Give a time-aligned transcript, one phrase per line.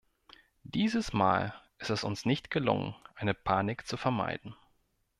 [0.63, 4.55] Dieses Mal ist es uns nicht gelungen, eine Panik zu vermeiden.